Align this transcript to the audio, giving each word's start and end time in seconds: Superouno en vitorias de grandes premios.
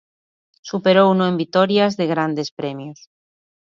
Superouno 0.69 1.23
en 1.29 1.35
vitorias 1.43 1.91
de 1.99 2.05
grandes 2.13 2.49
premios. 2.59 2.99